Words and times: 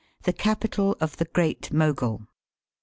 THE 0.23 0.33
CAPITAL 0.33 0.97
OF 0.99 1.17
THE 1.17 1.27
GBJIAT 1.27 1.71
MOGUL. 1.71 2.25